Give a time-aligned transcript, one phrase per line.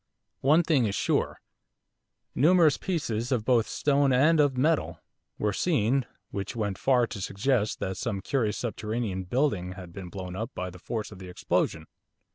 [0.39, 1.39] One thing is sure.
[2.33, 4.99] Numerous pieces, both of stone and of metal,
[5.37, 10.35] were seen, which went far to suggest that some curious subterranean building had been blown
[10.35, 11.85] up by the force of the explosion.